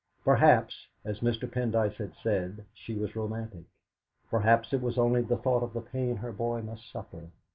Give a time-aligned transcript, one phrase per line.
[0.23, 1.47] Perhaps, as Mr.
[1.47, 3.65] Pendyce had said, she was romantic;
[4.31, 7.29] perhaps it was only the thought of the pain her boy must suffer.